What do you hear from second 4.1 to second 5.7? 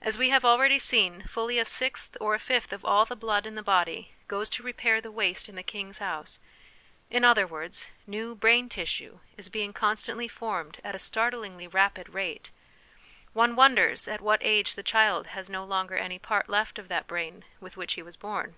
goes to repair the waste in the